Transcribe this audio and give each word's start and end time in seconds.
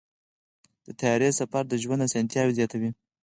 د 0.85 0.87
طیارې 0.99 1.29
سفر 1.39 1.63
د 1.67 1.73
ژوند 1.83 2.05
اسانتیاوې 2.07 2.53
زیاتوي. 2.59 2.89